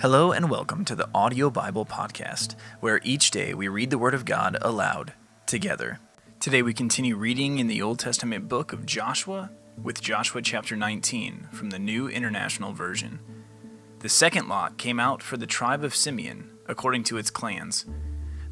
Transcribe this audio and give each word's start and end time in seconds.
Hello 0.00 0.32
and 0.32 0.48
welcome 0.48 0.82
to 0.86 0.94
the 0.94 1.10
Audio 1.14 1.50
Bible 1.50 1.84
Podcast, 1.84 2.54
where 2.80 3.02
each 3.04 3.30
day 3.30 3.52
we 3.52 3.68
read 3.68 3.90
the 3.90 3.98
Word 3.98 4.14
of 4.14 4.24
God 4.24 4.56
aloud 4.62 5.12
together. 5.44 6.00
Today 6.40 6.62
we 6.62 6.72
continue 6.72 7.16
reading 7.16 7.58
in 7.58 7.66
the 7.66 7.82
Old 7.82 7.98
Testament 7.98 8.48
book 8.48 8.72
of 8.72 8.86
Joshua 8.86 9.50
with 9.82 10.00
Joshua 10.00 10.40
chapter 10.40 10.74
19 10.74 11.48
from 11.52 11.68
the 11.68 11.78
New 11.78 12.08
International 12.08 12.72
Version. 12.72 13.18
The 13.98 14.08
second 14.08 14.48
lot 14.48 14.78
came 14.78 14.98
out 14.98 15.22
for 15.22 15.36
the 15.36 15.46
tribe 15.46 15.84
of 15.84 15.94
Simeon, 15.94 16.50
according 16.66 17.04
to 17.04 17.18
its 17.18 17.28
clans. 17.28 17.84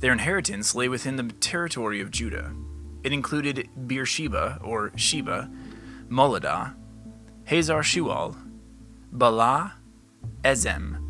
Their 0.00 0.12
inheritance 0.12 0.74
lay 0.74 0.90
within 0.90 1.16
the 1.16 1.32
territory 1.32 2.02
of 2.02 2.10
Judah. 2.10 2.52
It 3.02 3.14
included 3.14 3.70
Beersheba, 3.86 4.60
or 4.62 4.92
Sheba, 4.96 5.50
Moladah, 6.10 6.74
Hazar 7.46 7.80
Shual, 7.80 8.36
Balah, 9.16 9.72
Ezem, 10.44 11.07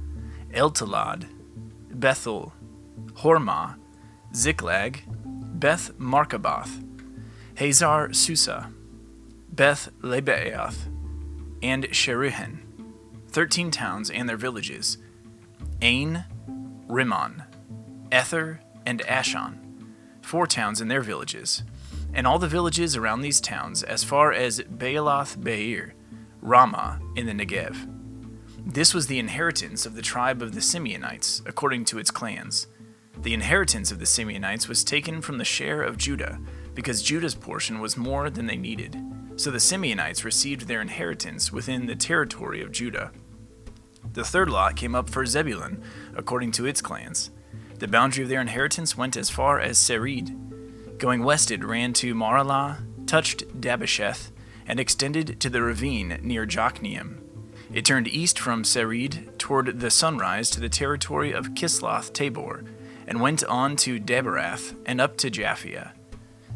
Eltolad, 0.52 1.28
Bethul, 1.92 2.52
Hormah, 3.14 3.76
Ziklag, 4.34 5.02
Beth 5.58 5.92
Markaboth, 5.98 6.84
Hazar 7.56 8.08
Susah, 8.10 8.72
Beth 9.50 9.88
Lebaoth, 10.02 10.88
and 11.62 11.84
Sharuhen, 11.88 12.58
thirteen 13.28 13.70
towns 13.70 14.10
and 14.10 14.28
their 14.28 14.36
villages, 14.36 14.98
Ain, 15.82 16.24
Rimmon, 16.86 17.42
Ether, 18.12 18.60
and 18.86 19.00
Ashan, 19.00 19.58
four 20.22 20.46
towns 20.46 20.80
and 20.80 20.90
their 20.90 21.02
villages, 21.02 21.62
and 22.14 22.26
all 22.26 22.38
the 22.38 22.48
villages 22.48 22.96
around 22.96 23.20
these 23.20 23.40
towns 23.40 23.82
as 23.82 24.04
far 24.04 24.32
as 24.32 24.60
Baalath 24.60 25.42
Beer, 25.42 25.94
Ramah 26.40 27.00
in 27.16 27.26
the 27.26 27.32
Negev. 27.32 27.97
This 28.70 28.92
was 28.92 29.06
the 29.06 29.18
inheritance 29.18 29.86
of 29.86 29.94
the 29.94 30.02
tribe 30.02 30.42
of 30.42 30.54
the 30.54 30.60
Simeonites, 30.60 31.40
according 31.48 31.86
to 31.86 31.98
its 31.98 32.10
clans. 32.10 32.66
The 33.16 33.32
inheritance 33.32 33.90
of 33.90 33.98
the 33.98 34.04
Simeonites 34.04 34.68
was 34.68 34.84
taken 34.84 35.22
from 35.22 35.38
the 35.38 35.44
share 35.44 35.80
of 35.80 35.96
Judah, 35.96 36.38
because 36.74 37.02
Judah's 37.02 37.34
portion 37.34 37.80
was 37.80 37.96
more 37.96 38.28
than 38.28 38.44
they 38.44 38.58
needed. 38.58 38.94
So 39.36 39.50
the 39.50 39.56
Simeonites 39.56 40.22
received 40.22 40.68
their 40.68 40.82
inheritance 40.82 41.50
within 41.50 41.86
the 41.86 41.96
territory 41.96 42.60
of 42.60 42.70
Judah. 42.70 43.10
The 44.12 44.22
third 44.22 44.50
lot 44.50 44.76
came 44.76 44.94
up 44.94 45.08
for 45.08 45.24
Zebulun, 45.24 45.82
according 46.14 46.52
to 46.52 46.66
its 46.66 46.82
clans. 46.82 47.30
The 47.78 47.88
boundary 47.88 48.24
of 48.24 48.28
their 48.28 48.42
inheritance 48.42 48.98
went 48.98 49.16
as 49.16 49.30
far 49.30 49.58
as 49.58 49.78
Sarid. 49.78 50.98
Going 50.98 51.24
west, 51.24 51.50
it 51.50 51.64
ran 51.64 51.94
to 51.94 52.14
Maralah, 52.14 52.84
touched 53.06 53.48
Dabbesheth, 53.62 54.30
and 54.66 54.78
extended 54.78 55.40
to 55.40 55.48
the 55.48 55.62
ravine 55.62 56.20
near 56.22 56.44
Jokneam. 56.44 57.22
It 57.72 57.84
turned 57.84 58.08
east 58.08 58.38
from 58.38 58.62
Sarid 58.62 59.36
toward 59.36 59.80
the 59.80 59.90
sunrise 59.90 60.50
to 60.50 60.60
the 60.60 60.68
territory 60.68 61.32
of 61.32 61.54
Kisloth 61.54 62.12
Tabor, 62.12 62.64
and 63.06 63.20
went 63.20 63.44
on 63.44 63.76
to 63.76 64.00
Daberath 64.00 64.74
and 64.86 65.00
up 65.00 65.16
to 65.18 65.30
Japhia. 65.30 65.92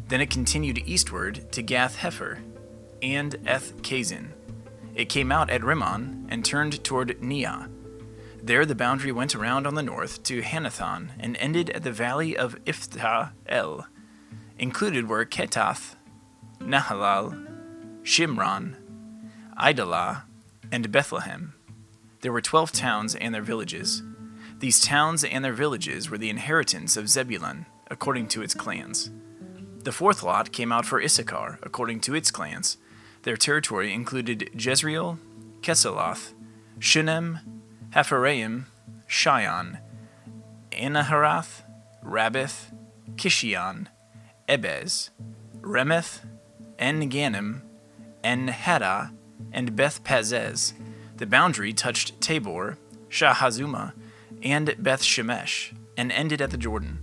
Then 0.07 0.21
it 0.21 0.29
continued 0.29 0.79
eastward 0.85 1.51
to 1.51 1.61
Gath 1.61 1.97
Hepher 1.97 2.39
and 3.01 3.35
Eth 3.45 3.81
Kazin. 3.81 4.29
It 4.95 5.09
came 5.09 5.31
out 5.31 5.49
at 5.49 5.63
Rimmon 5.63 6.27
and 6.29 6.45
turned 6.45 6.83
toward 6.83 7.19
Neah. 7.21 7.69
There 8.41 8.65
the 8.65 8.75
boundary 8.75 9.11
went 9.11 9.35
around 9.35 9.65
on 9.65 9.75
the 9.75 9.81
north 9.81 10.21
to 10.23 10.41
Hannathon 10.41 11.11
and 11.19 11.37
ended 11.37 11.69
at 11.71 11.83
the 11.83 11.91
valley 11.91 12.35
of 12.35 12.57
Iphtah 12.65 13.31
El. 13.47 13.87
Included 14.59 15.07
were 15.07 15.25
Kattath, 15.25 15.95
Nahalal, 16.59 17.47
Shimron, 18.03 18.75
Idalah, 19.57 20.23
and 20.73 20.91
Bethlehem. 20.91 21.53
There 22.21 22.33
were 22.33 22.41
twelve 22.41 22.71
towns 22.71 23.13
and 23.13 23.33
their 23.33 23.43
villages. 23.43 24.01
These 24.57 24.81
towns 24.81 25.23
and 25.23 25.45
their 25.45 25.53
villages 25.53 26.09
were 26.09 26.17
the 26.17 26.31
inheritance 26.31 26.97
of 26.97 27.07
Zebulun, 27.07 27.67
according 27.91 28.27
to 28.29 28.41
its 28.41 28.55
clans. 28.55 29.11
The 29.83 29.91
fourth 29.91 30.23
lot 30.23 30.51
came 30.51 30.71
out 30.71 30.85
for 30.85 30.99
Issachar, 30.99 31.59
according 31.61 31.99
to 32.01 32.15
its 32.15 32.31
clans. 32.31 32.77
Their 33.21 33.37
territory 33.37 33.93
included 33.93 34.49
Jezreel, 34.55 35.19
Kesulloth, 35.61 36.33
Shunem, 36.79 37.39
Hapharaim, 37.91 38.65
Shion, 39.07 39.77
Anaharath, 40.71 41.61
Rabbith, 42.03 42.73
Kishion, 43.15 43.87
Ebez, 44.49 45.11
Remeth, 45.61 46.21
En 46.79 47.11
Gannim, 47.11 47.61
En 48.23 48.47
Haddah, 48.47 49.11
and 49.51 49.75
Beth 49.75 50.03
Pazzez. 50.03 50.73
The 51.17 51.25
boundary 51.25 51.73
touched 51.73 52.19
Tabor, 52.21 52.77
Shahazumah, 53.09 53.93
and 54.41 54.75
Beth 54.79 55.01
Shemesh, 55.01 55.73
and 55.95 56.11
ended 56.11 56.41
at 56.41 56.51
the 56.51 56.57
Jordan. 56.57 56.99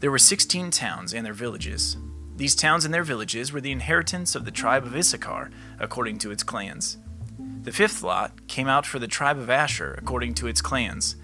There 0.00 0.10
were 0.10 0.18
sixteen 0.18 0.70
towns 0.70 1.12
and 1.12 1.26
their 1.26 1.34
villages. 1.34 1.96
These 2.36 2.54
towns 2.54 2.84
and 2.84 2.94
their 2.94 3.02
villages 3.02 3.52
were 3.52 3.60
the 3.60 3.72
inheritance 3.72 4.34
of 4.34 4.44
the 4.44 4.50
tribe 4.50 4.84
of 4.84 4.96
Issachar, 4.96 5.50
according 5.78 6.18
to 6.18 6.30
its 6.30 6.42
clans. 6.42 6.96
The 7.62 7.72
fifth 7.72 8.02
lot 8.02 8.46
came 8.48 8.66
out 8.66 8.86
for 8.86 8.98
the 8.98 9.06
tribe 9.06 9.36
of 9.36 9.50
Asher, 9.50 9.94
according 9.98 10.34
to 10.34 10.46
its 10.46 10.62
clans. 10.62 11.16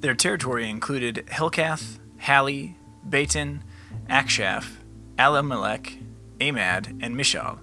Their 0.00 0.14
territory 0.14 0.68
included 0.68 1.24
Helkath, 1.28 1.98
Hali, 2.18 2.76
Beten, 3.08 3.62
Akshaph, 4.10 4.72
Allammelek, 5.18 6.02
Amad, 6.38 6.98
and 7.02 7.16
Mishal. 7.16 7.60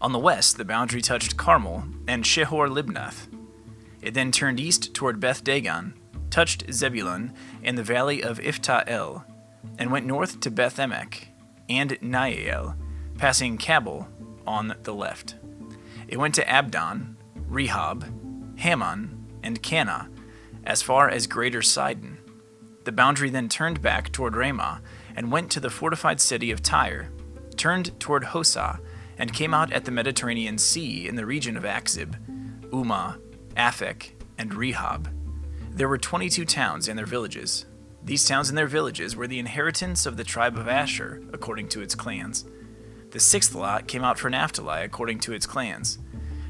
On 0.00 0.12
the 0.12 0.18
west, 0.18 0.56
the 0.56 0.64
boundary 0.64 1.00
touched 1.00 1.36
Carmel 1.36 1.84
and 2.06 2.24
Shihor 2.24 2.68
Libnath. 2.68 3.26
It 4.00 4.14
then 4.14 4.30
turned 4.30 4.60
east 4.60 4.94
toward 4.94 5.18
Beth 5.18 5.42
Dagon, 5.42 5.94
touched 6.30 6.72
Zebulun 6.72 7.32
and 7.64 7.76
the 7.76 7.82
valley 7.82 8.22
of 8.22 8.38
Iphtah 8.38 8.84
El, 8.86 9.24
and 9.76 9.90
went 9.90 10.06
north 10.06 10.38
to 10.40 10.50
Beth 10.50 10.76
Emek 10.76 11.28
and 11.68 11.98
Neiel, 12.00 12.76
passing 13.16 13.58
Kabul 13.58 14.06
on 14.46 14.74
the 14.84 14.94
left. 14.94 15.34
It 16.06 16.18
went 16.18 16.36
to 16.36 16.48
Abdon, 16.48 17.16
Rehob, 17.50 18.58
Hammon, 18.58 19.26
and 19.42 19.62
Kanah, 19.62 20.08
as 20.64 20.80
far 20.80 21.08
as 21.08 21.26
Greater 21.26 21.60
Sidon. 21.60 22.18
The 22.84 22.92
boundary 22.92 23.30
then 23.30 23.48
turned 23.48 23.82
back 23.82 24.12
toward 24.12 24.36
Ramah 24.36 24.80
and 25.16 25.32
went 25.32 25.50
to 25.50 25.60
the 25.60 25.70
fortified 25.70 26.20
city 26.20 26.52
of 26.52 26.62
Tyre, 26.62 27.10
turned 27.56 27.98
toward 27.98 28.22
Hosah, 28.22 28.78
and 29.18 29.32
came 29.32 29.52
out 29.52 29.72
at 29.72 29.84
the 29.84 29.90
Mediterranean 29.90 30.58
Sea 30.58 31.08
in 31.08 31.16
the 31.16 31.26
region 31.26 31.56
of 31.56 31.64
Akzib, 31.64 32.16
Ummah, 32.70 33.18
Aphek, 33.56 34.12
and 34.38 34.52
Rehob. 34.52 35.12
There 35.70 35.88
were 35.88 35.98
22 35.98 36.44
towns 36.44 36.88
and 36.88 36.98
their 36.98 37.06
villages. 37.06 37.66
These 38.02 38.26
towns 38.26 38.48
and 38.48 38.56
their 38.56 38.66
villages 38.66 39.16
were 39.16 39.26
the 39.26 39.38
inheritance 39.38 40.06
of 40.06 40.16
the 40.16 40.24
tribe 40.24 40.56
of 40.56 40.68
Asher, 40.68 41.20
according 41.32 41.68
to 41.70 41.82
its 41.82 41.94
clans. 41.94 42.44
The 43.10 43.20
sixth 43.20 43.54
lot 43.54 43.86
came 43.88 44.04
out 44.04 44.18
for 44.18 44.30
Naphtali, 44.30 44.82
according 44.82 45.20
to 45.20 45.32
its 45.32 45.46
clans. 45.46 45.98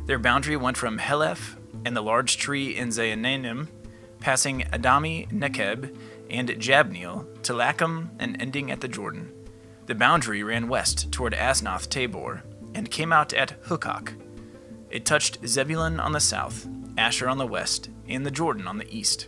Their 0.06 0.18
boundary 0.18 0.56
went 0.56 0.76
from 0.76 0.98
Heleph 0.98 1.56
and 1.84 1.96
the 1.96 2.02
large 2.02 2.36
tree 2.36 2.76
in 2.76 2.88
Zaanannim, 2.88 3.68
passing 4.20 4.64
Adami 4.72 5.26
Nekeb 5.30 5.96
and 6.30 6.48
Jabneel 6.48 7.42
to 7.42 7.52
Lakkum 7.52 8.10
and 8.18 8.40
ending 8.40 8.70
at 8.70 8.80
the 8.80 8.88
Jordan. 8.88 9.32
The 9.86 9.94
boundary 9.94 10.42
ran 10.42 10.68
west 10.68 11.10
toward 11.12 11.32
Aznoth 11.32 11.88
Tabor 11.88 12.42
and 12.78 12.92
came 12.92 13.12
out 13.12 13.34
at 13.34 13.60
Hukkok. 13.64 14.12
It 14.88 15.04
touched 15.04 15.44
Zebulun 15.44 15.98
on 15.98 16.12
the 16.12 16.20
south, 16.20 16.68
Asher 16.96 17.28
on 17.28 17.36
the 17.36 17.46
west, 17.46 17.90
and 18.08 18.24
the 18.24 18.30
Jordan 18.30 18.68
on 18.68 18.78
the 18.78 18.88
east. 18.96 19.26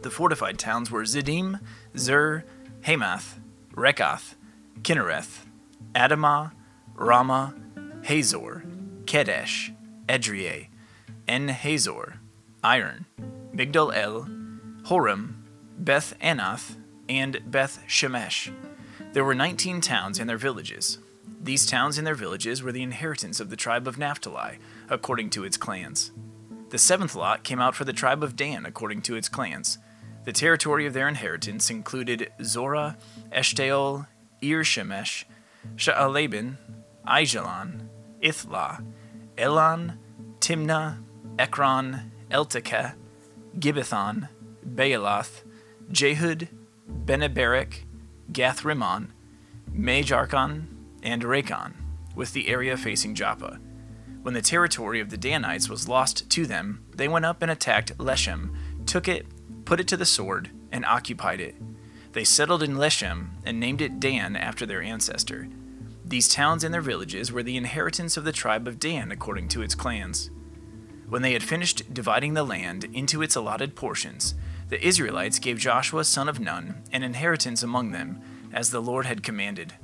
The 0.00 0.10
fortified 0.10 0.58
towns 0.58 0.90
were 0.90 1.02
Ziddim, 1.02 1.60
Zer, 1.96 2.46
Hammath, 2.80 3.38
Rakkath, 3.74 4.34
Kinnereth, 4.80 5.44
Adamah, 5.94 6.52
Ramah, 6.94 7.54
Hazor, 8.04 8.64
Kedesh, 9.04 9.74
Edrei, 10.08 10.68
En 11.28 11.48
Hazor, 11.48 12.14
Iron, 12.62 13.04
Migdal 13.54 13.94
El, 13.94 14.22
Horem, 14.84 15.34
Beth 15.78 16.14
Anath, 16.18 16.76
and 17.10 17.42
Beth 17.44 17.82
Shemesh. 17.86 18.50
There 19.12 19.24
were 19.24 19.34
nineteen 19.34 19.82
towns 19.82 20.18
and 20.18 20.30
their 20.30 20.38
villages. 20.38 20.98
These 21.44 21.66
towns 21.66 21.98
and 21.98 22.06
their 22.06 22.14
villages 22.14 22.62
were 22.62 22.72
the 22.72 22.82
inheritance 22.82 23.38
of 23.38 23.50
the 23.50 23.56
tribe 23.56 23.86
of 23.86 23.98
Naphtali, 23.98 24.56
according 24.88 25.28
to 25.30 25.44
its 25.44 25.58
clans. 25.58 26.10
The 26.70 26.78
seventh 26.78 27.14
lot 27.14 27.44
came 27.44 27.60
out 27.60 27.74
for 27.74 27.84
the 27.84 27.92
tribe 27.92 28.22
of 28.22 28.34
Dan, 28.34 28.64
according 28.64 29.02
to 29.02 29.14
its 29.14 29.28
clans. 29.28 29.76
The 30.24 30.32
territory 30.32 30.86
of 30.86 30.94
their 30.94 31.06
inheritance 31.06 31.68
included 31.68 32.32
Zorah, 32.42 32.96
Eshtaol, 33.30 34.06
Ir 34.40 34.62
Shemesh, 34.62 35.24
Shaalabbin, 35.76 36.56
Aijalon, 37.06 37.88
Ithlah, 38.22 38.82
Elon, 39.36 39.98
Timnah, 40.40 41.02
Ekron, 41.38 42.10
Eltekeh, 42.30 42.94
Gibbethon, 43.58 44.30
Baalath, 44.66 45.42
Jehud, 45.92 46.48
Bene 46.88 47.28
Berak, 47.28 47.84
Gathrimmon, 48.32 49.08
Me 49.70 50.02
Jarkon, 50.02 50.73
and 51.04 51.22
Rakkon, 51.22 51.74
with 52.16 52.32
the 52.32 52.48
area 52.48 52.76
facing 52.76 53.14
Joppa. 53.14 53.60
When 54.22 54.34
the 54.34 54.42
territory 54.42 55.00
of 55.00 55.10
the 55.10 55.18
Danites 55.18 55.68
was 55.68 55.86
lost 55.86 56.28
to 56.30 56.46
them, 56.46 56.82
they 56.96 57.06
went 57.06 57.26
up 57.26 57.42
and 57.42 57.50
attacked 57.50 57.96
Leshem, 57.98 58.56
took 58.86 59.06
it, 59.06 59.26
put 59.64 59.80
it 59.80 59.88
to 59.88 59.96
the 59.96 60.06
sword, 60.06 60.50
and 60.72 60.84
occupied 60.84 61.40
it. 61.40 61.54
They 62.12 62.24
settled 62.24 62.62
in 62.62 62.76
Leshem 62.76 63.30
and 63.44 63.60
named 63.60 63.82
it 63.82 64.00
Dan 64.00 64.34
after 64.34 64.64
their 64.64 64.80
ancestor. 64.80 65.48
These 66.04 66.28
towns 66.28 66.64
and 66.64 66.72
their 66.72 66.80
villages 66.80 67.32
were 67.32 67.42
the 67.42 67.56
inheritance 67.56 68.16
of 68.16 68.24
the 68.24 68.32
tribe 68.32 68.66
of 68.66 68.78
Dan 68.78 69.12
according 69.12 69.48
to 69.48 69.62
its 69.62 69.74
clans. 69.74 70.30
When 71.08 71.22
they 71.22 71.32
had 71.32 71.42
finished 71.42 71.92
dividing 71.92 72.34
the 72.34 72.44
land 72.44 72.84
into 72.92 73.20
its 73.20 73.36
allotted 73.36 73.76
portions, 73.76 74.34
the 74.68 74.84
Israelites 74.86 75.38
gave 75.38 75.58
Joshua 75.58 76.04
son 76.04 76.28
of 76.28 76.40
Nun 76.40 76.82
an 76.92 77.02
inheritance 77.02 77.62
among 77.62 77.90
them, 77.90 78.20
as 78.52 78.70
the 78.70 78.80
Lord 78.80 79.06
had 79.06 79.22
commanded. 79.22 79.74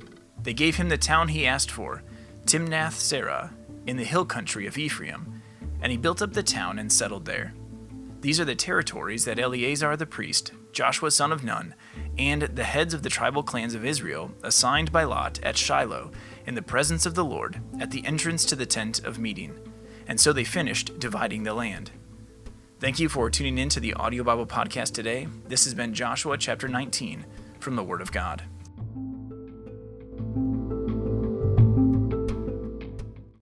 They 0.42 0.54
gave 0.54 0.76
him 0.76 0.88
the 0.88 0.98
town 0.98 1.28
he 1.28 1.46
asked 1.46 1.70
for, 1.70 2.02
Timnath 2.46 2.94
Serah, 2.94 3.52
in 3.86 3.96
the 3.96 4.04
hill 4.04 4.24
country 4.24 4.66
of 4.66 4.78
Ephraim, 4.78 5.42
and 5.82 5.92
he 5.92 5.98
built 5.98 6.22
up 6.22 6.32
the 6.32 6.42
town 6.42 6.78
and 6.78 6.92
settled 6.92 7.24
there. 7.24 7.54
These 8.20 8.38
are 8.38 8.44
the 8.44 8.54
territories 8.54 9.24
that 9.24 9.38
Eleazar 9.38 9.96
the 9.96 10.06
priest, 10.06 10.52
Joshua 10.72 11.10
son 11.10 11.32
of 11.32 11.42
Nun, 11.42 11.74
and 12.18 12.42
the 12.42 12.64
heads 12.64 12.92
of 12.92 13.02
the 13.02 13.08
tribal 13.08 13.42
clans 13.42 13.74
of 13.74 13.84
Israel 13.84 14.32
assigned 14.42 14.92
by 14.92 15.04
Lot 15.04 15.40
at 15.42 15.56
Shiloh 15.56 16.10
in 16.46 16.54
the 16.54 16.62
presence 16.62 17.06
of 17.06 17.14
the 17.14 17.24
Lord 17.24 17.60
at 17.80 17.90
the 17.90 18.04
entrance 18.04 18.44
to 18.46 18.56
the 18.56 18.66
tent 18.66 19.04
of 19.04 19.18
meeting. 19.18 19.58
And 20.06 20.20
so 20.20 20.32
they 20.32 20.44
finished 20.44 20.98
dividing 20.98 21.44
the 21.44 21.54
land. 21.54 21.92
Thank 22.78 22.98
you 22.98 23.08
for 23.08 23.30
tuning 23.30 23.58
in 23.58 23.68
to 23.70 23.80
the 23.80 23.94
Audio 23.94 24.22
Bible 24.22 24.46
Podcast 24.46 24.92
today. 24.92 25.28
This 25.48 25.64
has 25.64 25.74
been 25.74 25.94
Joshua 25.94 26.36
chapter 26.36 26.68
19 26.68 27.24
from 27.58 27.76
the 27.76 27.84
Word 27.84 28.00
of 28.00 28.12
God. 28.12 28.42